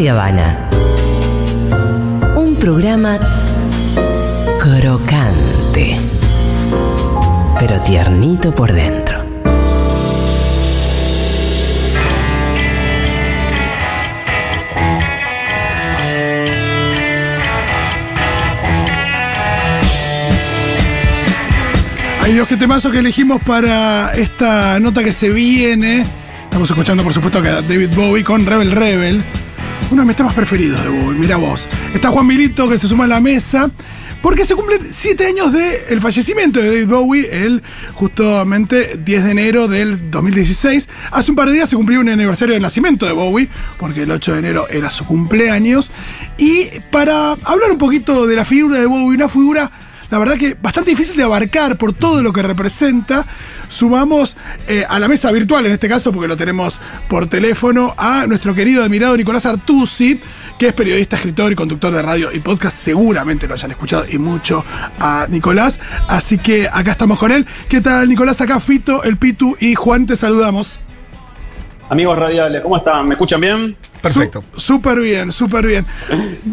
[0.00, 0.56] Y Habana.
[2.36, 3.18] Un programa
[4.60, 5.96] crocante,
[7.58, 9.18] pero tiernito por dentro.
[22.22, 26.06] Ay Dios, qué temazo que elegimos para esta nota que se viene.
[26.44, 29.24] Estamos escuchando, por supuesto, a David Bowie con Rebel Rebel.
[29.90, 31.66] Uno de mis temas preferidos de Bowie, mira vos.
[31.94, 33.70] Está Juan Milito que se suma a la mesa.
[34.22, 37.62] Porque se cumplen siete años del fallecimiento de David Bowie, el
[37.94, 40.88] justamente 10 de enero del 2016.
[41.12, 44.10] Hace un par de días se cumplió un aniversario del nacimiento de Bowie, porque el
[44.10, 45.92] 8 de enero era su cumpleaños.
[46.36, 49.70] Y para hablar un poquito de la figura de Bowie, una figura
[50.10, 53.26] la verdad que bastante difícil de abarcar por todo lo que representa.
[53.68, 58.26] Sumamos eh, a la mesa virtual, en este caso, porque lo tenemos por teléfono, a
[58.26, 60.20] nuestro querido admirado Nicolás Artusi,
[60.58, 62.76] que es periodista, escritor y conductor de radio y podcast.
[62.76, 64.64] Seguramente lo hayan escuchado y mucho
[64.98, 65.80] a Nicolás.
[66.08, 67.46] Así que acá estamos con él.
[67.68, 68.40] ¿Qué tal, Nicolás?
[68.40, 70.80] Acá Fito, el Pitu y Juan, te saludamos.
[71.90, 73.08] Amigos radiales, ¿cómo están?
[73.08, 73.76] ¿Me escuchan bien?
[74.02, 74.44] Perfecto.
[74.56, 75.86] Súper bien, súper bien.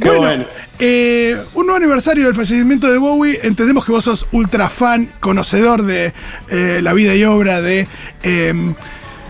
[0.02, 0.46] Qué bueno.
[0.80, 3.40] Eh, un nuevo aniversario del fallecimiento de Bowie.
[3.44, 6.14] Entendemos que vos sos ultra fan, conocedor de
[6.50, 7.88] eh, la vida y obra de.
[8.24, 8.74] eh,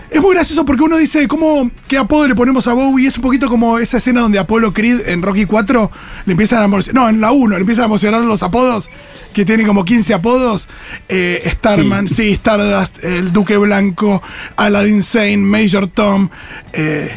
[0.08, 3.08] es muy gracioso porque uno dice, ¿cómo, ¿qué apodo le ponemos a Bowie?
[3.08, 5.90] Es un poquito como esa escena donde Apollo Creed en Rocky 4
[6.26, 7.02] le empiezan a emocionar.
[7.02, 8.88] No, en la 1 le empiezan a emocionar los apodos,
[9.34, 10.68] que tiene como 15 apodos.
[11.08, 12.30] Eh, Starman, sí.
[12.32, 14.22] Stardust, el Duque Blanco,
[14.56, 16.30] Aladdin Sane, Major Tom.
[16.72, 17.10] eh,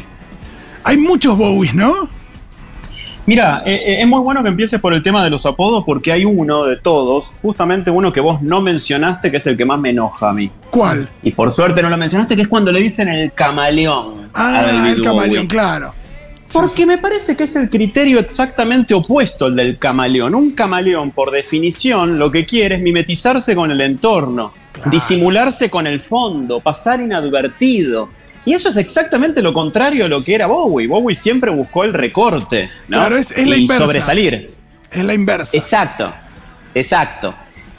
[0.90, 2.10] hay muchos Bowies, ¿no?
[3.28, 6.12] Mira, eh, eh, es muy bueno que empieces por el tema de los apodos porque
[6.12, 9.80] hay uno de todos, justamente uno que vos no mencionaste, que es el que más
[9.80, 10.50] me enoja a mí.
[10.72, 11.08] ¿Cuál?
[11.22, 14.32] Y por suerte no lo mencionaste, que es cuando le dicen el camaleón.
[14.34, 15.94] Ah, el camaleón, claro.
[16.52, 20.34] Porque me parece que es el criterio exactamente opuesto al del camaleón.
[20.34, 24.90] Un camaleón, por definición, lo que quiere es mimetizarse con el entorno, Claro.
[24.90, 28.10] disimularse con el fondo, pasar inadvertido.
[28.46, 30.88] Y eso es exactamente lo contrario a lo que era Bowie.
[30.88, 32.98] Bowie siempre buscó el recorte, ¿no?
[32.98, 33.86] Claro, es- es la y inversa.
[33.86, 34.52] sobresalir.
[34.92, 35.56] Es la inversa.
[35.58, 36.12] Exacto,
[36.74, 37.34] exacto.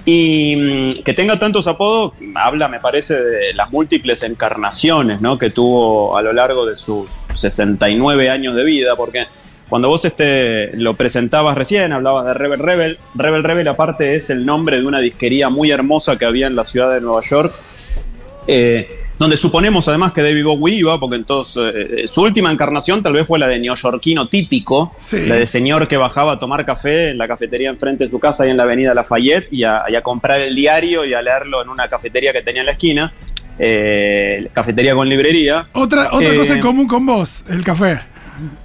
[0.04, 5.38] Y mm, que tenga tantos apodos habla, me parece, de las múltiples encarnaciones ¿no?
[5.38, 9.26] que tuvo a lo largo de sus 69 años de vida, porque
[9.68, 14.46] cuando vos este, lo presentabas recién, hablabas de Rebel Rebel, Rebel Rebel aparte es el
[14.46, 17.52] nombre de una disquería muy hermosa que había en la ciudad de Nueva York,
[18.46, 23.12] eh, donde suponemos además que David Bowie iba, porque entonces eh, su última encarnación tal
[23.12, 25.20] vez fue la de neoyorquino típico, Sí.
[25.26, 28.44] la de señor que bajaba a tomar café en la cafetería enfrente de su casa
[28.44, 31.62] ahí en la avenida Lafayette y a, y a comprar el diario y a leerlo
[31.62, 33.12] en una cafetería que tenía en la esquina,
[33.58, 35.66] eh, cafetería con librería.
[35.74, 37.98] Otra, otra Eh, cosa en común con vos, el café.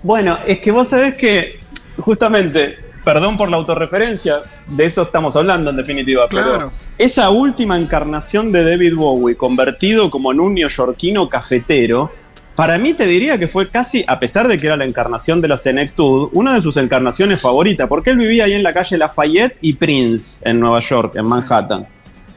[0.04, 1.60] Bueno, es que vos sabés que
[1.98, 6.52] justamente, perdón por la autorreferencia, de eso estamos hablando en definitiva, Claro.
[6.52, 12.12] pero esa última encarnación de David Bowie convertido como en un neoyorquino cafetero,
[12.56, 15.50] para mí te diría que fue casi, a pesar de que era la encarnación de
[15.50, 19.58] la senectud, una de sus encarnaciones favoritas, porque él vivía ahí en la calle Lafayette
[19.62, 21.86] y Prince, en Nueva York, en Manhattan.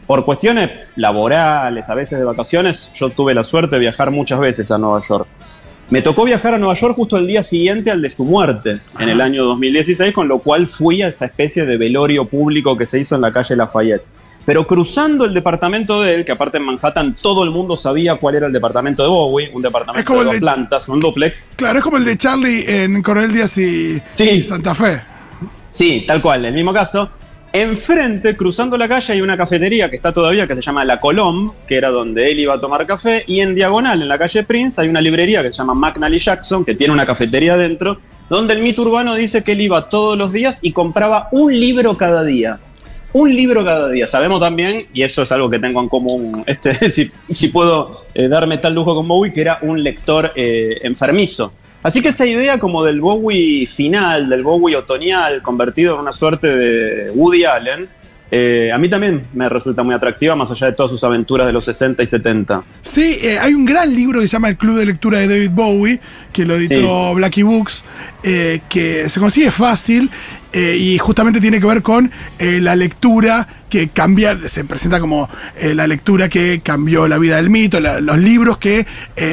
[0.06, 4.70] Por cuestiones laborales, a veces de vacaciones, yo tuve la suerte de viajar muchas veces
[4.70, 5.28] a Nueva York.
[5.90, 9.08] Me tocó viajar a Nueva York justo el día siguiente al de su muerte, en
[9.08, 13.00] el año 2016, con lo cual fui a esa especie de velorio público que se
[13.00, 14.04] hizo en la calle Lafayette.
[14.44, 18.34] Pero cruzando el departamento de él, que aparte en Manhattan todo el mundo sabía cuál
[18.34, 21.52] era el departamento de Bowie, un departamento como de dos de- plantas, un duplex.
[21.56, 24.28] Claro, es como el de Charlie en Coronel Díaz y, Sí.
[24.28, 25.00] y Santa Fe.
[25.70, 27.10] Sí, tal cual, el mismo caso.
[27.52, 31.54] Enfrente, cruzando la calle, hay una cafetería que está todavía, que se llama La Colombe,
[31.66, 34.78] que era donde él iba a tomar café, y en diagonal, en la calle Prince,
[34.80, 38.60] hay una librería que se llama McNally Jackson, que tiene una cafetería adentro, donde el
[38.60, 42.60] mito urbano dice que él iba todos los días y compraba un libro cada día.
[43.14, 44.06] Un libro cada día.
[44.06, 48.28] Sabemos también, y eso es algo que tengo en común, este, si, si puedo eh,
[48.28, 51.54] darme tal lujo con Bowie, que era un lector eh, enfermizo.
[51.88, 56.54] Así que esa idea como del Bowie final, del Bowie otoñal, convertido en una suerte
[56.54, 57.88] de Woody Allen,
[58.30, 61.54] eh, a mí también me resulta muy atractiva, más allá de todas sus aventuras de
[61.54, 62.62] los 60 y 70.
[62.82, 65.50] Sí, eh, hay un gran libro que se llama El Club de Lectura de David
[65.52, 65.98] Bowie,
[66.30, 67.82] que lo editó Blackie Books,
[68.22, 70.10] eh, que se consigue fácil
[70.52, 75.28] eh, y justamente tiene que ver con eh, la lectura que cambia, se presenta como
[75.60, 78.86] eh, la lectura que cambió la vida del mito, la- los libros que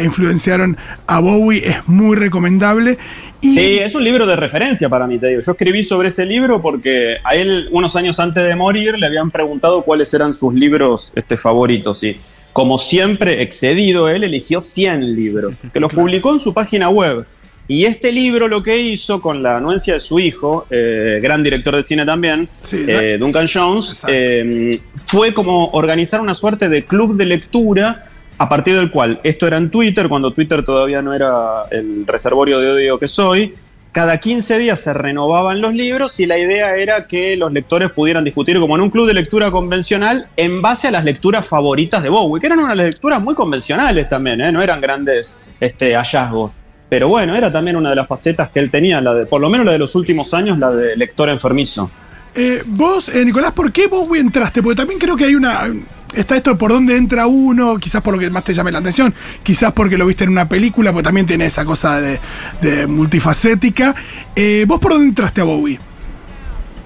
[0.03, 0.77] influenciaron
[1.07, 2.97] a Bowie, es muy recomendable.
[3.41, 5.41] Y Sí, es un libro de referencia para mí, te digo.
[5.41, 9.31] Yo escribí sobre ese libro porque a él, unos años antes de morir, le habían
[9.31, 12.03] preguntado cuáles eran sus libros este, favoritos.
[12.03, 12.17] Y
[12.53, 17.25] como siempre, excedido él, eligió 100 libros, que los publicó en su página web.
[17.67, 21.75] Y este libro lo que hizo con la anuencia de su hijo, eh, gran director
[21.75, 27.17] de cine también, Sí, eh, Duncan Jones, eh, fue como organizar una suerte de club
[27.17, 31.63] de lectura a partir del cual, esto era en Twitter, cuando Twitter todavía no era
[31.71, 33.53] el reservorio de odio que soy,
[33.93, 38.25] cada 15 días se renovaban los libros y la idea era que los lectores pudieran
[38.25, 42.09] discutir como en un club de lectura convencional en base a las lecturas favoritas de
[42.09, 46.51] Bowie, que eran unas lecturas muy convencionales también, no eran grandes este, hallazgos.
[46.95, 49.49] Pero bueno, era también una de las facetas que él tenía, la de, por lo
[49.49, 51.91] menos la de los últimos años, la de lector enfermizo.
[52.33, 54.63] Eh, vos, eh, Nicolás, ¿por qué vos Bowie entraste?
[54.63, 55.73] Porque también creo que hay una.
[56.15, 58.79] Está esto de por dónde entra uno, quizás por lo que más te llame la
[58.79, 59.13] atención,
[59.43, 62.17] quizás porque lo viste en una película, porque también tiene esa cosa de,
[62.61, 63.93] de multifacética.
[64.33, 65.77] Eh, ¿Vos por dónde entraste a Bowie?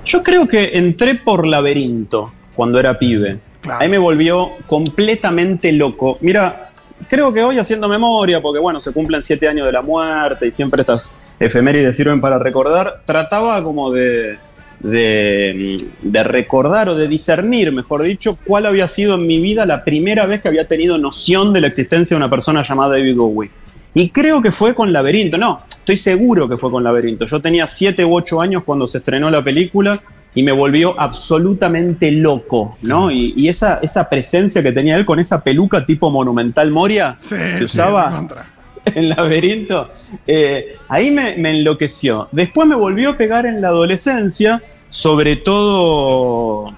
[0.05, 3.37] Yo creo que entré por laberinto cuando era pibe.
[3.61, 3.79] Claro.
[3.79, 6.17] Ahí me volvió completamente loco.
[6.21, 6.68] Mira,
[7.07, 10.51] creo que hoy haciendo memoria, porque bueno, se cumplen siete años de la muerte y
[10.51, 14.37] siempre estas efemérides sirven para recordar, trataba como de,
[14.81, 20.25] de, recordar o de discernir, mejor dicho, cuál había sido en mi vida la primera
[20.25, 23.51] vez que había tenido noción de la existencia de una persona llamada David Bowie.
[23.93, 27.25] Y creo que fue con Laberinto, no, estoy seguro que fue con Laberinto.
[27.25, 29.99] Yo tenía siete u ocho años cuando se estrenó la película
[30.35, 33.09] y me volvió absolutamente loco, ¿no?
[33.11, 37.35] Y, y esa, esa presencia que tenía él con esa peluca tipo monumental Moria Sí,
[37.35, 38.47] que sí, usaba recontra.
[38.85, 39.91] en laberinto,
[40.27, 42.27] eh, ahí me, me enloqueció.
[42.31, 46.73] Después me volvió a pegar en la adolescencia, sobre todo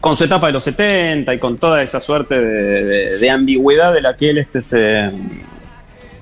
[0.00, 3.92] con su etapa de los 70 y con toda esa suerte de, de- de ambigüedad
[3.94, 5.10] de la que él este, se,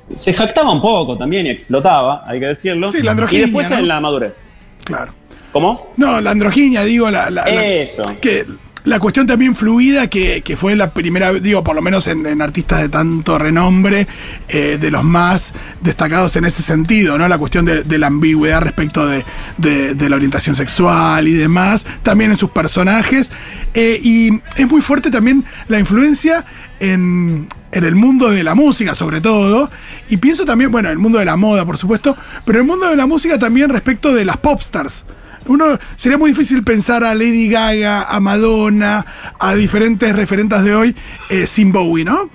[0.09, 2.91] se jactaba un poco también y explotaba, hay que decirlo.
[2.93, 3.79] Sí, la y androginia, después ¿no?
[3.79, 4.41] en la madurez.
[4.85, 5.13] Claro.
[5.53, 5.93] ¿Cómo?
[5.97, 8.03] No, la androginia, digo, la, la- la- Eso.
[8.21, 8.47] que
[8.85, 12.43] la cuestión también fluida que, que fue la primera, digo, por lo menos en, en
[12.43, 14.09] artistas de tanto renombre,
[14.49, 17.29] eh, de los más destacados en ese sentido, ¿no?
[17.29, 19.25] La cuestión de, de la ambigüedad respecto de,
[19.59, 23.31] de- de la orientación sexual y demás, también en sus personajes.
[23.75, 26.45] Eh, y es muy fuerte también la influencia
[26.81, 29.71] en, en el mundo de la música, sobre todo.
[30.09, 32.69] Y pienso también, bueno, en el mundo de la moda, por supuesto, pero en el
[32.73, 35.05] mundo de la música también respecto de las popstars.
[35.47, 39.05] Uno sería muy difícil pensar a Lady Gaga, a Madonna,
[39.39, 40.97] a diferentes referentes de hoy
[41.31, 42.31] eh, sin Bowie, ¿no?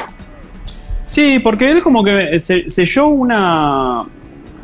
[1.06, 4.04] Sí, porque él como que se- selló una,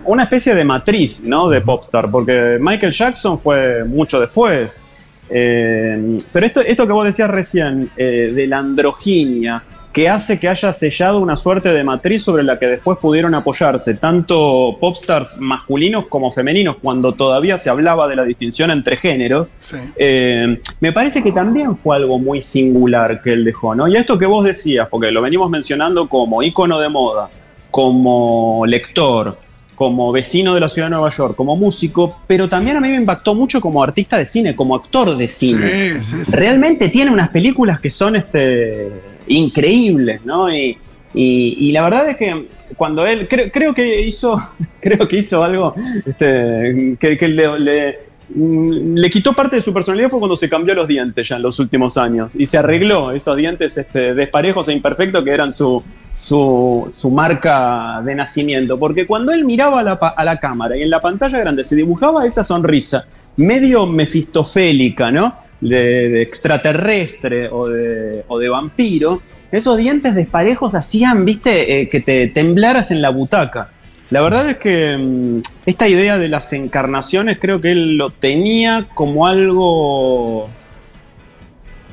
[0.05, 1.47] una especie de matriz, ¿no?
[1.49, 4.81] De popstar, porque Michael Jackson fue mucho después.
[5.29, 9.63] Eh, pero esto, esto que vos decías recién, eh, de la androginia,
[9.93, 13.93] que hace que haya sellado una suerte de matriz sobre la que después pudieron apoyarse
[13.93, 19.77] tanto popstars masculinos como femeninos, cuando todavía se hablaba de la distinción entre géneros, Sí.
[19.95, 23.87] eh, me parece que también fue algo muy singular que él dejó, ¿no?
[23.87, 27.29] Y esto que vos decías, porque lo venimos mencionando como ícono de moda,
[27.69, 29.37] como lector,
[29.75, 32.95] como vecino de la ciudad de Nueva York, como músico, pero también a mí me
[32.95, 35.67] impactó mucho como artista de cine, como actor de cine.
[35.67, 38.91] Sí, sí, sí, Realmente tiene unas películas que son este,
[39.27, 40.53] increíbles, ¿no?
[40.53, 40.77] Y,
[41.13, 42.47] y- la verdad es que
[42.77, 44.37] cuando él, creo, creo que hizo,
[44.81, 45.75] creo que hizo algo
[46.05, 47.97] este, que, le,
[48.33, 51.41] mm, le quitó parte de su personalidad fue cuando se cambió los dientes ya en
[51.43, 55.83] los últimos años y se arregló esos dientes este, desparejos e imperfectos que eran su,
[56.13, 58.79] su, su marca de nacimiento.
[58.79, 61.75] Porque cuando él miraba a la, a la cámara y en la pantalla grande se
[61.75, 65.42] dibujaba esa sonrisa medio mefistofélica, ¿no?
[65.69, 72.27] De, extraterrestre o de, o de vampiro, esos dientes desparejos hacían, viste, Eh, que te
[72.27, 73.69] temblaras en la butaca.
[74.09, 78.87] La verdad es que mm, esta idea de las encarnaciones creo que él lo tenía
[78.93, 80.49] como algo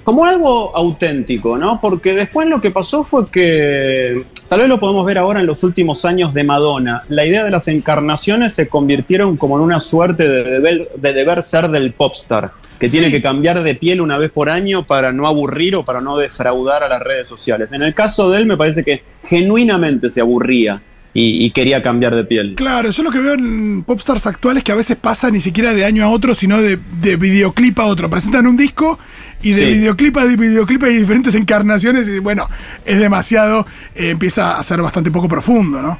[0.03, 1.79] como algo auténtico, ¿no?
[1.81, 5.63] Porque después lo que pasó fue que, tal vez lo podemos ver ahora en los
[5.63, 10.27] últimos años de Madonna, la idea de las encarnaciones se convirtieron como en una suerte
[10.29, 12.51] de deber, de deber ser del popstar,
[12.81, 12.93] que Sí.
[12.99, 16.17] tiene que cambiar de piel una vez por año para no aburrir o para no
[16.17, 17.71] defraudar a las redes sociales.
[17.73, 20.81] En el caso de él me parece que genuinamente se aburría
[21.13, 22.55] y, y quería cambiar de piel.
[22.57, 25.85] Claro, yo lo que veo en popstars actuales que a veces pasa ni siquiera de
[25.85, 28.09] año a otro, sino de, de videoclip a otro.
[28.09, 28.99] Presentan un disco
[29.43, 29.79] y de Sí.
[29.79, 32.49] videoclip a videoclip hay diferentes encarnaciones y bueno,
[32.85, 35.99] es demasiado, eh, empieza a ser bastante poco profundo, ¿no?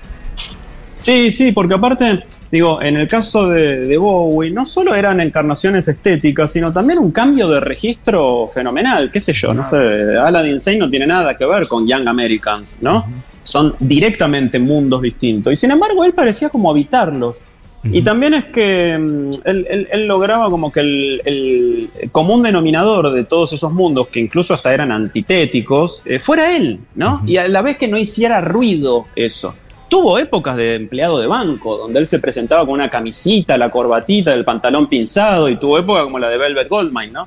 [0.99, 5.87] Sí, sí, porque aparte, digo, en el caso de, de Bowie, no solo eran encarnaciones
[5.89, 9.77] estéticas, sino también un cambio de registro fenomenal, qué sé yo, no sé,
[10.19, 13.07] Aladdin Sane no tiene nada que ver con Young Americans, ¿no?
[13.43, 15.53] Son directamente mundos distintos.
[15.53, 17.39] Y sin embargo, él parecía como habitarlos.
[17.83, 23.11] Y también es que mm, él, él- él lograba como que el, el común denominador
[23.15, 27.23] de todos esos mundos, que incluso hasta eran antitéticos, eh, fuera él, ¿no?
[27.27, 29.55] Y a la vez que no hiciera ruido eso.
[29.91, 34.33] Tuvo épocas de empleado de banco, donde él se presentaba con una camisita, la corbatita,
[34.33, 37.27] el pantalón pinzado, y tuvo época como la de Velvet Goldmine, ¿no?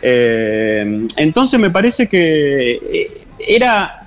[0.00, 4.02] Eh, entonces me parece que eh, era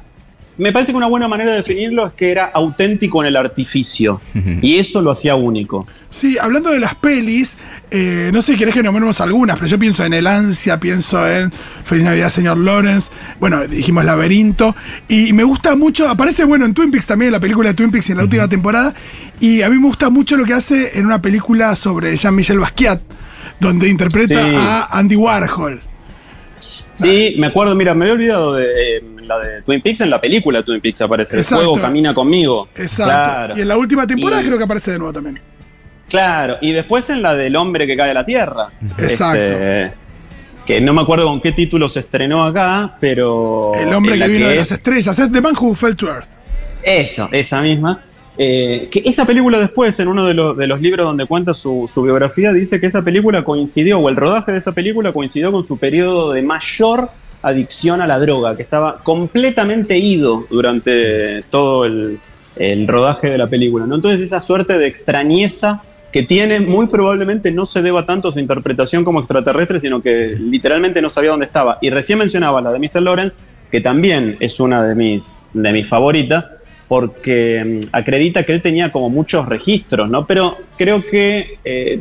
[0.57, 4.21] me parece que una buena manera de definirlo es que era auténtico en el artificio.
[4.61, 5.85] Y eso lo hacía único.
[6.15, 7.57] Sí, hablando de las pelis,
[7.91, 11.29] eh, no sé si querés que nombremos algunas, pero yo pienso en El Ansia, pienso
[11.29, 11.51] en
[11.83, 13.11] Feliz Navidad, señor Lawrence.
[13.37, 14.73] Bueno, dijimos Laberinto.
[15.09, 18.11] Y me gusta mucho, aparece, bueno, en Twin Peaks también, la película de Twin Peaks
[18.11, 18.93] en la última temporada.
[19.41, 23.01] Y a mí me gusta mucho lo que hace en una película sobre Jean-Michel Basquiat,
[23.59, 25.81] donde interpreta a Andy Warhol.
[26.93, 30.21] Sí, me acuerdo, mira, me había olvidado de eh, la de Twin Peaks, en la
[30.21, 31.39] película Twin Peaks aparece.
[31.39, 32.69] El juego camina conmigo.
[32.73, 33.57] Exacto.
[33.57, 35.41] Y en la última temporada creo que aparece de nuevo también.
[36.09, 38.69] Claro, y después en la del hombre que cae a la tierra.
[38.97, 39.41] Exacto.
[39.41, 39.93] Este,
[40.65, 43.73] que no me acuerdo con qué título se estrenó acá, pero.
[43.75, 46.27] El hombre que vino de las estrellas, es The Man Who Fell to Earth.
[46.83, 48.03] Eso, esa misma.
[48.37, 52.51] Eh, que esa película después, en uno de, de los libros donde cuenta su, biografía,
[52.51, 56.33] dice que esa película coincidió, o el rodaje de esa película coincidió con su periodo
[56.33, 57.09] de mayor
[57.41, 62.19] adicción a la droga, que estaba completamente ido durante todo el,
[62.87, 63.85] rodaje de la película.
[63.85, 63.95] ¿no?
[63.95, 65.83] Entonces esa suerte de extrañeza
[66.15, 70.37] que tiene muy probablemente no se deba tanto a su interpretación como extraterrestre, sino que
[70.39, 71.77] literalmente no sabía dónde estaba.
[71.81, 73.01] Y recién mencionaba la de Mr.
[73.01, 73.35] Lawrence,
[73.69, 76.45] que también es una de mis, de mis favoritas,
[76.87, 80.25] porque mm, acredita que él tenía como muchos registros, ¿no?
[80.25, 81.99] Pero creo que eh,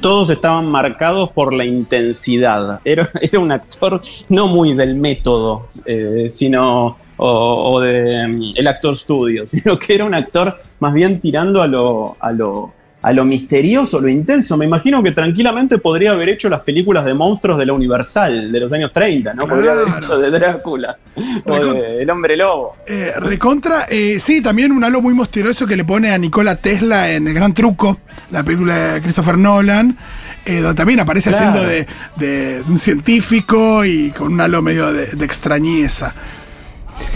[0.00, 2.80] todos estaban marcados por la intensidad.
[2.82, 9.44] Era, era un actor no muy del método, eh, sino o, de mm, actor studio,
[9.44, 12.72] sino que era un actor más bien tirando a lo, a lo
[13.04, 14.56] a lo misterioso, lo intenso.
[14.56, 18.60] Me imagino que tranquilamente podría haber hecho las películas de monstruos de la Universal de
[18.60, 19.46] los años 30, ¿no?
[19.46, 20.96] Podría haber hecho de Drácula
[21.44, 22.76] o de El Hombre Lobo.
[22.86, 27.12] Eh, recontra, eh, sí, también un halo muy misterioso que le pone a Nicola Tesla
[27.12, 27.98] en El Gran Truco,
[28.30, 29.98] la película de Christopher Nolan.
[30.46, 35.24] Eh, donde también aparece haciendo de, un científico y con un halo medio de, de
[35.24, 36.14] extrañeza.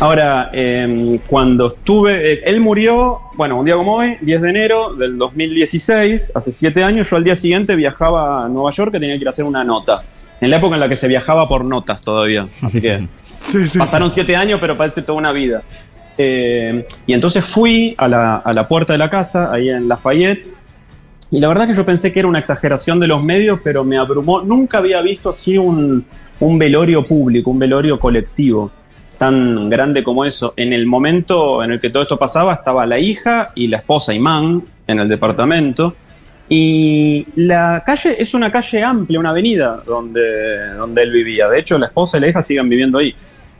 [0.00, 4.94] Ahora, em, cuando estuve, eh, él murió, bueno, un día como hoy, 10 de enero
[4.94, 9.16] del 2016, hace 7 años, yo al día siguiente viajaba a Nueva York que tenía
[9.16, 10.04] que ir a hacer una nota.
[10.40, 12.46] En la época en la que se viajaba por notas todavía.
[12.62, 13.08] Así que
[13.78, 15.62] pasaron 7 años, pero parece toda una vida.
[16.16, 20.46] Eh, y entonces fui a la, puerta de la casa, ahí en Lafayette,
[21.32, 23.98] y la verdad que yo pensé que era una exageración de los medios, pero me
[23.98, 24.42] abrumó.
[24.42, 26.04] Nunca había visto así un
[26.40, 28.70] velorio público, un velorio colectivo
[29.18, 30.54] tan grande como eso.
[30.56, 34.14] En el momento en el que todo esto pasaba, estaba la hija y la esposa
[34.14, 35.94] Imán en el departamento.
[36.48, 41.48] Y la calle es una calle amplia, una avenida donde, donde él vivía.
[41.48, 43.14] De hecho, la esposa y la hija siguen viviendo ahí,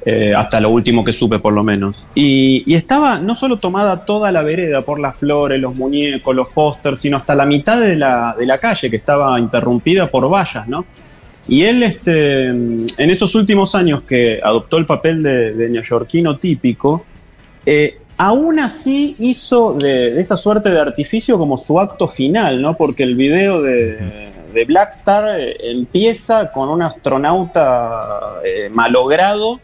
[0.06, 2.06] eh, hasta lo último que supe por lo menos.
[2.14, 6.48] Y, y, estaba no solo tomada toda la vereda por las flores, los muñecos, los
[6.48, 10.66] pósters, sino hasta la mitad de la, de la calle que estaba interrumpida por vallas,
[10.66, 10.86] ¿no?
[11.48, 17.04] Y él, este, en esos últimos años que adoptó el papel de, neoyorquino típico,
[17.64, 22.76] eh, aún así hizo de, esa suerte de artificio como su acto final, ¿no?
[22.76, 29.60] Porque el video de, de Black Star eh, empieza con un astronauta eh, malogrado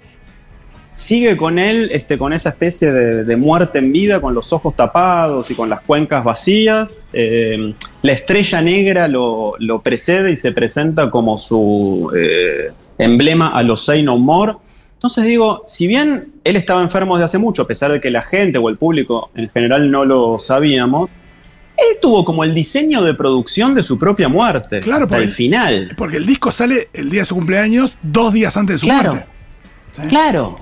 [0.94, 5.50] sigue con él, este, con esa especie de, muerte en vida, con los ojos tapados
[5.50, 7.04] y con las cuencas vacías.
[7.12, 13.84] Eh, la estrella negra lo, precede y se presenta como su eh, emblema a los
[13.84, 14.54] Say No More.
[14.94, 18.22] Entonces digo, si bien él estaba enfermo desde hace mucho, a pesar de que la
[18.22, 21.10] gente o el público en general no lo sabíamos,
[21.76, 24.80] él tuvo como el diseño de producción de su propia muerte.
[24.80, 25.92] Claro, hasta el final.
[25.96, 29.26] Porque el disco sale el día de su cumpleaños, dos días antes de su muerte.
[30.08, 30.56] Claro.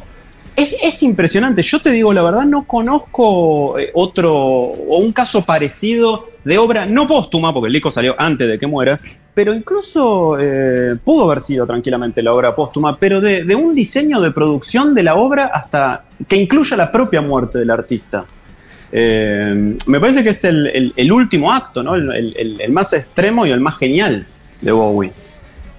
[0.55, 1.63] Es, impresionante.
[1.63, 6.85] Yo te digo la verdad, no conozco eh, otro o un caso parecido de obra
[6.87, 9.01] no póstuma, porque el disco salió antes de que muera,
[9.33, 14.31] pero incluso eh, pudo haber sido tranquilamente la obra póstuma, pero de, un diseño de
[14.31, 18.27] producción de la obra hasta que incluya la propia muerte del artista.
[18.91, 21.95] Eh, me parece que es el, último acto, ¿no?
[21.95, 24.27] el más extremo y el más genial
[24.61, 25.13] de Bowie.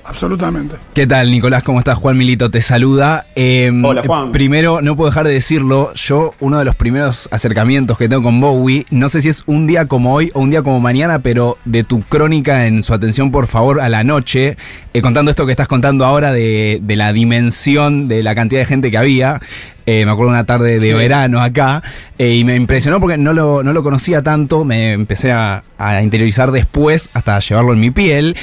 [0.06, 0.76] Absolutamente.
[0.94, 1.64] ¿Qué tal, Nicolás?
[1.64, 1.98] ¿Cómo estás?
[1.98, 3.26] Juan Milito te saluda.
[3.36, 4.34] Em, Hola, Juan.
[4.34, 8.40] Primero, no puedo dejar de decirlo, yo uno de los primeros acercamientos que tengo con
[8.42, 11.58] Bowie, no sé si es un día como hoy o un día como mañana, pero
[11.64, 14.58] de tu crónica en su atención, por favor, a la noche,
[14.94, 18.92] eh, contando esto que estás contando ahora de, la dimensión de la cantidad de gente
[18.92, 19.42] que había.
[19.86, 21.84] Eh, me acuerdo una tarde de verano acá,
[22.18, 26.02] eh, y me impresionó porque no lo, no lo conocía tanto, me empecé a, a
[26.02, 28.38] interiorizar después hasta llevarlo en mi piel.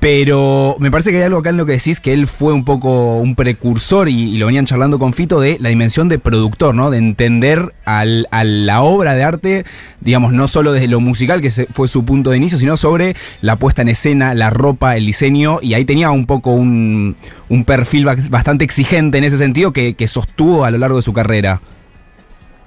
[0.00, 2.64] Pero me parece que hay algo acá en lo que decís, que él fue un
[2.64, 6.90] poco un precursor y, lo venían charlando con Fito de la dimensión de productor, ¿no?
[6.90, 9.64] De entender al- a la obra de arte,
[10.00, 13.56] digamos, no solo desde lo musical, que fue su punto de inicio, sino sobre la
[13.56, 17.16] puesta en escena, la ropa, el diseño, y ahí tenía un poco un,
[17.50, 21.02] un perfil ba- bastante exigente en ese sentido que, que sostuvo a lo largo de
[21.02, 21.60] su carrera.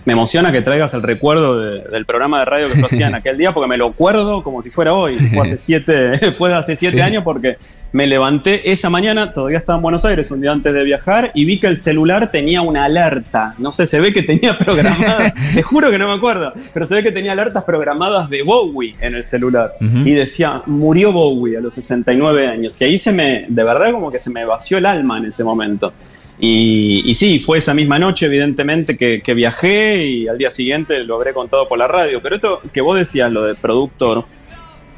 [0.05, 3.15] Me emociona que traigas el recuerdo de- del programa de radio que yo hacía en
[3.15, 5.15] aquel día, porque me lo acuerdo como si fuera hoy.
[5.15, 7.01] Fue hace siete, fue hace siete Sí.
[7.01, 7.57] años porque
[7.93, 11.45] me levanté esa mañana, todavía estaba en Buenos Aires, un día antes de viajar, y
[11.45, 13.53] vi que el celular tenía una alerta.
[13.59, 16.95] No sé, se ve que tenía programada, te juro que no me acuerdo, pero se
[16.95, 19.71] ve que tenía alertas programadas de Bowie en el celular.
[19.79, 22.79] Y decía, murió Bowie a los 69 años.
[22.81, 25.43] Y ahí se me, de verdad, como que se me vació el alma en ese
[25.43, 25.93] momento.
[26.39, 31.03] Y, y sí, fue esa misma noche, evidentemente, que, que viajé y al día siguiente
[31.03, 32.19] lo habré contado por la radio.
[32.21, 34.25] Pero esto que vos decías, lo de productor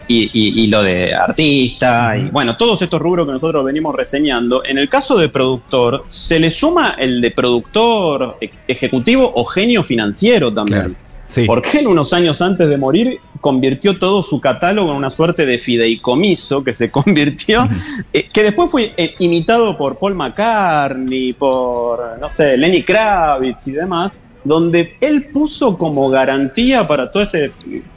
[0.07, 4.63] y, y- y lo de artista, y bueno, todos estos rubros que nosotros venimos reseñando,
[4.63, 9.83] en el caso de productor, se le suma el de productor e- ejecutivo o genio
[9.83, 10.79] financiero también.
[10.81, 10.95] Claro.
[11.27, 11.45] Sí.
[11.47, 15.59] Porque él unos años antes de morir convirtió todo su catálogo en una suerte de
[15.59, 17.69] fideicomiso que se convirtió,
[18.11, 23.73] eh, que después fue eh, imitado por Paul McCartney, por, no sé, Lenny Kravitz y
[23.73, 24.11] demás,
[24.43, 27.51] donde él puso como garantía para todo ese,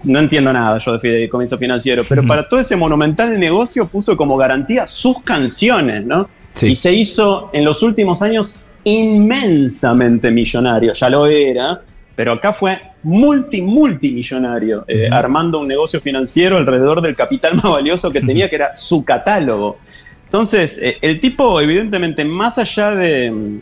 [0.04, 4.36] no entiendo nada yo de fideicomiso financiero, pero para todo ese monumental negocio puso como
[4.36, 6.28] garantía sus canciones, ¿no?
[6.52, 6.72] Sí.
[6.72, 11.80] Y se hizo en los últimos años inmensamente millonario, ya lo era,
[12.18, 18.10] pero acá fue multi, multimillonario, eh, armando un negocio financiero alrededor del capital más valioso
[18.10, 19.78] que tenía, que era su catálogo.
[20.24, 23.60] Entonces, eh, el tipo, evidentemente, más allá de,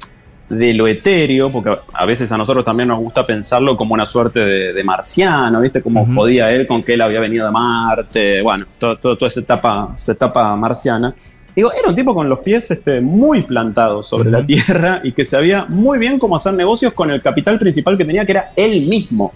[0.48, 4.40] de lo etéreo, porque a veces a nosotros también nos gusta pensarlo como una suerte
[4.40, 5.82] de, de marciano, ¿viste?
[5.82, 9.40] Como podía él con que él había venido de Marte, bueno, todo- todo- toda esa
[9.40, 11.14] etapa, esa etapa marciana.
[11.56, 15.24] Digo, era un tipo con los pies este, muy plantados sobre la tierra y que
[15.24, 18.86] sabía muy bien cómo hacer negocios con el capital principal que tenía, que era él
[18.86, 19.32] mismo.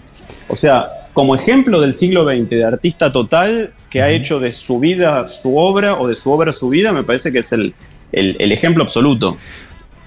[0.47, 4.79] O sea, como ejemplo del siglo XX, de artista total que ha hecho de su
[4.79, 7.73] vida su obra o de su obra su vida, me parece que es el,
[8.11, 9.37] el- el ejemplo absoluto.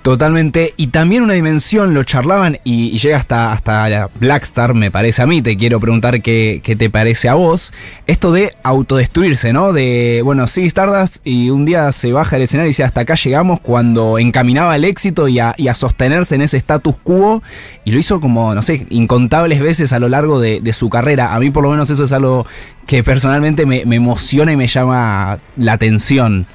[0.05, 0.75] Totalmente.
[0.77, 5.27] Y también una dimensión, lo charlaban y, llega hasta, hasta la Blackstar, me parece a
[5.27, 5.41] mí.
[5.41, 7.73] Te quiero preguntar qué, qué te parece a vos.
[8.07, 9.73] Esto de autodestruirse, ¿no?
[9.73, 13.15] De, bueno, sí, Stardust y un día se baja el escenario y dice hasta acá
[13.15, 17.43] llegamos cuando encaminaba al éxito y a, y a sostenerse en ese status quo.
[17.87, 21.35] Y lo hizo como, no sé, incontables veces a lo largo de, su carrera.
[21.35, 22.45] A mí por lo menos eso es algo
[22.87, 26.47] que personalmente me, me emociona y me llama la atención.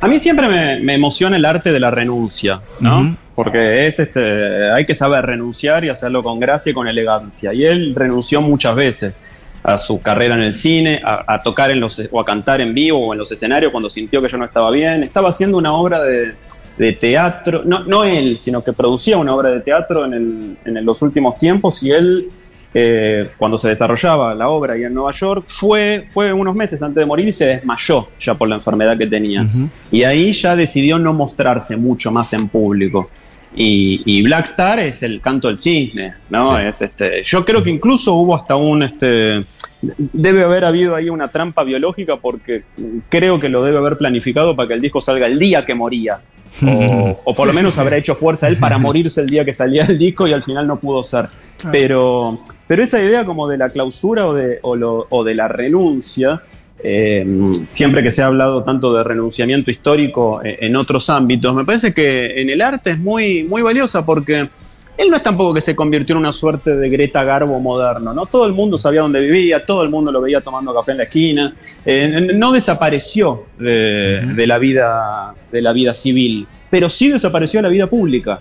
[0.00, 3.16] A mí siempre me, me emociona el arte de la renuncia, ¿no?
[3.34, 7.52] Porque es este, hay que saber renunciar y hacerlo con gracia y con elegancia.
[7.52, 9.14] Y él renunció muchas veces
[9.62, 12.72] a su carrera en el cine, a, a tocar en los o a cantar en
[12.74, 15.02] vivo o en los escenarios cuando sintió que yo no estaba bien.
[15.02, 16.34] Estaba haciendo una obra de,
[16.76, 20.84] de teatro, no, no él, sino que producía una obra de teatro en, el- en
[20.84, 22.28] los últimos tiempos y él
[22.74, 27.00] eh, cuando se desarrollaba la obra ahí en Nueva York, fue, fue unos meses antes
[27.00, 29.46] de morir y se desmayó ya por la enfermedad que tenía.
[29.90, 33.10] Y ahí ya decidió no mostrarse mucho más en público.
[33.56, 36.56] Y, y Black Star es el canto del cisne, ¿no?
[36.56, 36.62] Sí.
[36.66, 39.42] Es este, yo creo que incluso hubo hasta un este
[39.80, 42.64] debe haber habido ahí una trampa biológica porque
[43.08, 46.20] creo que lo debe haber planificado para que el disco salga el día que moría.
[46.66, 47.80] O, o por lo menos sí, sí.
[47.82, 50.66] habrá hecho fuerza él para morirse el día que salía el disco y al final
[50.66, 51.28] no pudo ser.
[51.56, 51.72] Claro.
[51.72, 55.48] Pero, pero esa idea como de la clausura o de, o lo- o de la
[55.48, 56.42] renuncia,
[56.82, 57.26] eh,
[57.64, 61.92] siempre que se ha hablado tanto de renunciamiento histórico eh, en otros ámbitos, me parece
[61.92, 64.48] que en el arte es muy, muy valiosa porque
[64.98, 68.26] él no es tampoco que se convirtió en una suerte de Greta Garbo moderno, ¿no?
[68.26, 71.04] Todo el mundo sabía dónde vivía, todo el mundo lo veía tomando café en la
[71.04, 71.56] esquina,
[71.86, 77.62] eh, no desapareció de, de la vida, de la vida civil, pero sí desapareció de
[77.62, 78.40] la vida pública.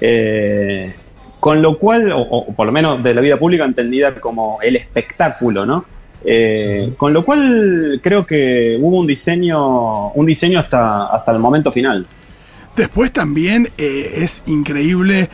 [0.00, 0.94] Eh,
[1.40, 4.74] con lo cual, o, o por lo menos de la vida pública entendida como el
[4.74, 5.84] espectáculo, ¿no?
[6.24, 11.70] Eh, con lo cual creo que hubo un diseño, un diseño hasta, hasta el momento
[11.70, 12.06] final.
[12.76, 15.28] Después también eh, es increíble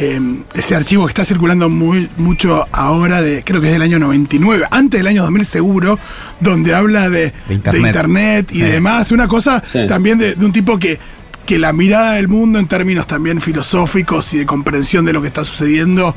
[0.00, 0.20] eh,
[0.54, 4.66] ese archivo que está circulando muy, mucho ahora, de, creo que es del año 99,
[4.70, 5.98] antes del año 2000 seguro,
[6.40, 7.82] donde habla de, De internet.
[7.82, 8.60] de internet y Sí.
[8.62, 9.12] demás.
[9.12, 9.86] Una cosa Sí.
[9.86, 10.98] también de, de un tipo que,
[11.46, 15.28] que la mirada del mundo en términos también filosóficos y de comprensión de lo que
[15.28, 16.14] está sucediendo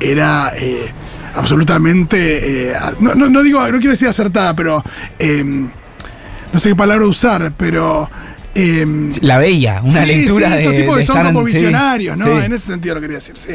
[0.00, 0.92] era eh,
[1.34, 4.82] absolutamente, eh, no, no, no digo, no quiero decir acertada, pero
[5.18, 8.08] eh, no sé qué palabra usar, pero...
[8.56, 11.52] eh, La veía, una Sí, lectura sí, de, estos tipos de que son como sí,
[11.52, 12.24] visionarios, ¿no?
[12.24, 12.44] sí.
[12.44, 13.54] En ese sentido lo quería decir, sí.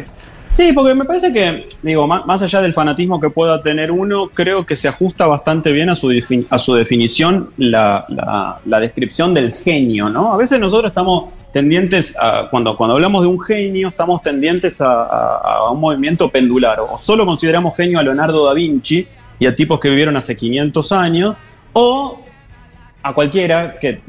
[0.51, 4.29] Sí, porque me parece que, digo, más, más, allá del fanatismo que pueda tener uno,
[4.33, 6.11] creo que se ajusta bastante bien a su,
[6.49, 10.33] a su definición la, la, la, descripción del genio, ¿no?
[10.33, 14.91] A veces nosotros estamos tendientes a, cuando, cuando hablamos de un genio, estamos tendientes a,
[15.03, 19.07] a, a un movimiento pendular, o solo consideramos genio a Leonardo da Vinci
[19.39, 21.35] y a tipos que vivieron hace 500 años,
[21.71, 22.19] o
[23.03, 24.01] a cualquiera que...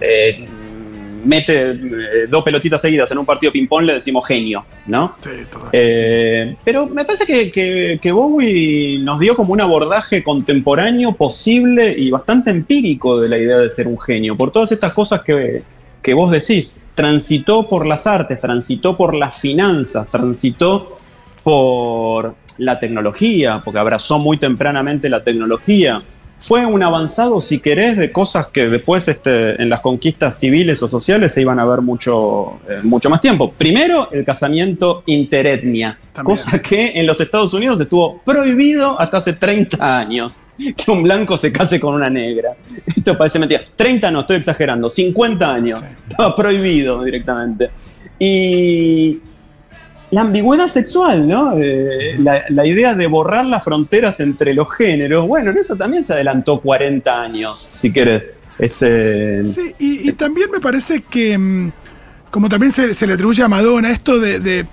[0.00, 0.48] Eh,
[1.24, 1.76] mete eh,
[2.28, 5.16] dos pelotitas seguidas en un partido ping-pong, le decimos genio, ¿no?
[5.20, 5.30] Sí.
[5.72, 11.94] Eh, pero me parece que, que, que, Bowie nos dio como un abordaje contemporáneo posible
[11.96, 15.62] y bastante empírico de la idea de ser un genio, por todas estas cosas que,
[16.02, 16.80] que vos decís.
[16.94, 20.98] Transitó por las artes, transitó por las finanzas, transitó
[21.42, 26.02] por la tecnología, porque abrazó muy tempranamente la tecnología
[26.40, 30.88] fue un avanzado, si querés, de cosas que después este, en las conquistas civiles o
[30.88, 33.52] sociales se iban a ver mucho, eh, mucho más tiempo.
[33.52, 36.36] Primero, el casamiento interetnia, También.
[36.36, 40.42] cosa que en los Estados Unidos estuvo prohibido hasta hace 30 años,
[40.76, 42.56] que un blanco se case con una negra.
[42.86, 43.62] Esto parece mentira.
[43.74, 45.80] 30 no, estoy exagerando, 50 años.
[45.80, 45.86] Sí.
[46.10, 47.70] Estaba prohibido directamente.
[48.20, 49.20] Y
[50.10, 51.52] la ambigüedad sexual, ¿no?
[51.58, 55.28] Eh, la, la, idea de borrar las fronteras entre los géneros.
[55.28, 58.24] Bueno, en eso también se adelantó 40 años, si querés.
[58.58, 59.44] Ese...
[59.46, 61.72] Sí, y, y, también me parece que, mm,
[62.30, 64.66] como también se, se le atribuye a Madonna, esto de, de,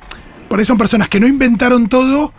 [0.48, 2.34] Por ahí son personas que no inventaron todo,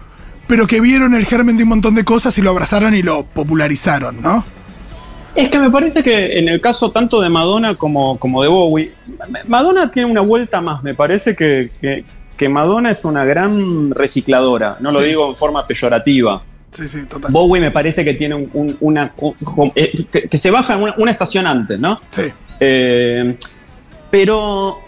[0.49, 3.25] pero que vieron el germen de un montón de cosas y lo abrazaron y lo
[3.25, 4.45] popularizaron, ¿no?
[5.37, 8.93] Es que me parece que en el caso tanto de Madonna como, como de Bowie,
[9.47, 10.83] Madonna tiene una vuelta más.
[10.83, 12.05] Me parece que, que
[12.37, 15.07] que Madonna es una gran recicladora, no lo sí.
[15.07, 16.43] digo en forma peyorativa.
[16.71, 17.33] Sí, sí, total.
[17.33, 19.13] Bowie me parece que tiene un, un, una.
[19.17, 22.01] Un, eh, que, que, se baja una, una, estación antes, ¿no?
[22.11, 22.25] Sí.
[22.61, 23.37] Eh,
[24.11, 24.81] pero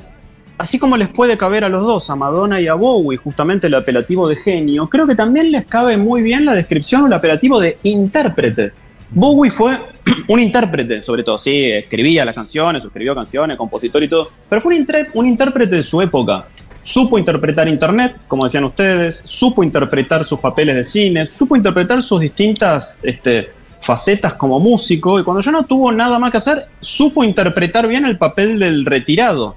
[0.59, 3.75] así como les puede caber a los dos, a Madonna y a Bowie, justamente el
[3.75, 7.61] apelativo de genio, creo que también les cabe muy bien la descripción o el apelativo
[7.61, 8.73] de intérprete.
[9.11, 9.79] Bowie fue
[10.29, 14.75] un intérprete, sobre todo, sí, escribía las canciones, escribió canciones, compositor y todo, pero fue
[15.15, 16.47] un, intérprete de su época
[16.83, 22.23] supo interpretar Internet, como decían ustedes, supo interpretar sus papeles de cine, supo interpretar sus
[22.23, 23.51] distintas este,
[23.83, 28.07] facetas como músico, y cuando ya no tuvo nada más que hacer, supo interpretar bien
[28.07, 29.55] el papel del retirado,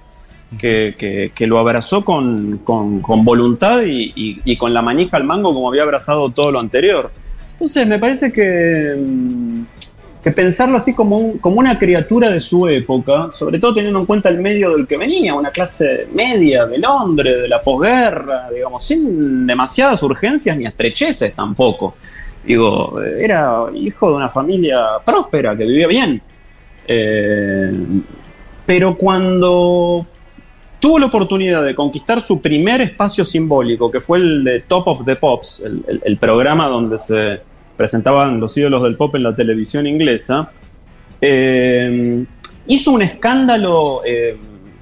[0.57, 5.83] que, lo abrazó con, voluntad y, y, y, con la manija al mango como había
[5.83, 7.11] abrazado todo lo anterior.
[7.53, 9.61] Entonces me parece que mm,
[10.23, 14.29] que pensarlo así como, como una criatura de su época, sobre todo teniendo en cuenta
[14.29, 19.47] el medio del que venía, una clase media de Londres, de la posguerra, digamos, sin
[19.47, 21.95] demasiadas urgencias ni estrecheces tampoco.
[22.43, 26.21] Digo, era hijo de una familia próspera, que vivía bien.
[26.87, 27.71] Eh,
[28.65, 30.05] pero cuando
[30.79, 35.03] tuvo la oportunidad de conquistar su primer espacio simbólico, que fue el de Top of
[35.03, 35.63] the Pops,
[36.03, 37.50] el programa donde se
[37.81, 40.51] presentaban los ídolos del pop en la televisión inglesa,
[41.19, 42.23] eh,
[42.67, 44.37] hizo un escándalo eh,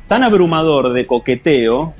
[0.05, 1.93] tan abrumador de coqueteo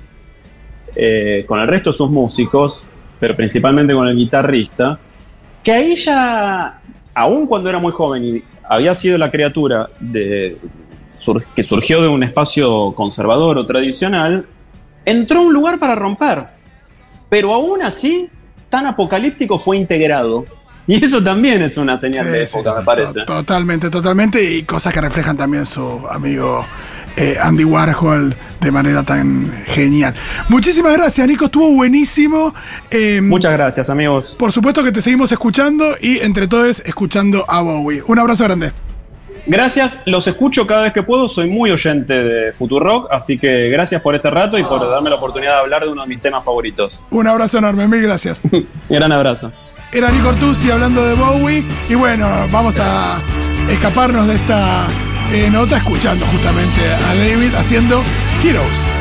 [0.93, 2.83] eh, con el resto de sus músicos,
[3.17, 4.99] pero principalmente con el guitarrista,
[5.63, 6.81] que a ella,
[7.13, 10.57] aun cuando era muy joven y había sido la criatura de,
[11.55, 14.45] que surgió de un espacio conservador o tradicional,
[15.05, 16.47] entró a un lugar para romper.
[17.29, 18.27] Pero aún así,
[18.69, 20.58] tan apocalíptico fue integrado
[20.89, 23.21] y eso también es una señal sí, de época, sí, me parece.
[23.21, 24.43] Totalmente, totalmente.
[24.43, 26.65] Y cosas que reflejan también su amigo
[27.15, 30.15] eh, Andy Warhol de manera tan genial.
[30.47, 31.45] Muchísimas gracias, Nico.
[31.45, 32.55] Estuvo buenísimo.
[32.89, 34.35] Eh, Muchas gracias, amigos.
[34.39, 38.01] Por supuesto que te seguimos escuchando y entre todos escuchando a Bowie.
[38.07, 38.71] Un abrazo grande.
[39.45, 44.01] Gracias, los escucho cada vez que puedo, soy muy oyente de Futurock, así que gracias
[44.01, 46.43] por este rato y por darme la oportunidad de hablar de uno de mis temas
[46.43, 47.03] favoritos.
[47.09, 48.41] Un abrazo enorme, mil gracias.
[48.89, 49.51] Gran abrazo.
[49.91, 51.63] Era Nico Ortuzzi hablando de Bowie.
[51.89, 53.19] Y bueno, vamos a
[53.69, 54.87] escaparnos de esta
[55.31, 58.03] eh, nota escuchando justamente a David haciendo
[58.43, 58.99] Heroes.